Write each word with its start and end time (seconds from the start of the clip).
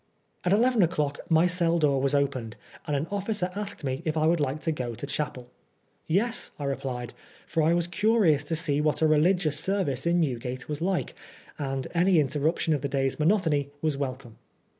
At 0.43 0.51
eleven 0.51 0.81
o'clock 0.81 1.19
my 1.29 1.45
cell 1.45 1.77
door 1.77 2.01
was 2.01 2.15
opened, 2.15 2.55
and 2.87 2.95
an 2.95 3.05
officer 3.11 3.51
asked 3.53 3.83
me 3.83 4.01
if 4.03 4.17
I 4.17 4.25
would 4.25 4.39
like 4.39 4.59
to 4.61 4.71
go 4.71 4.95
to 4.95 5.05
chapel." 5.05 5.51
Yes,'* 6.07 6.49
I 6.57 6.63
replied, 6.63 7.13
for 7.45 7.61
I 7.61 7.75
was 7.75 7.85
curious 7.85 8.43
to 8.45 8.55
see 8.55 8.81
what 8.81 9.03
a 9.03 9.07
religious 9.07 9.59
ser 9.59 9.83
vice 9.83 10.07
in 10.07 10.19
Newgate 10.19 10.67
was 10.67 10.81
like, 10.81 11.13
and 11.59 11.87
any 11.93 12.19
interruption 12.19 12.73
of 12.73 12.81
the 12.81 12.89
day's 12.89 13.19
monotony 13.19 13.69
was 13.83 13.95
welcome. 13.95 14.37